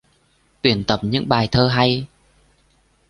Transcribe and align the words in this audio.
Tuyển 0.61 0.83
tập 0.83 0.99
những 1.03 1.29
bài 1.29 1.47
thơ 1.51 1.67
hay 1.67 2.07